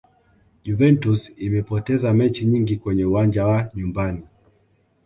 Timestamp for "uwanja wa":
3.05-3.69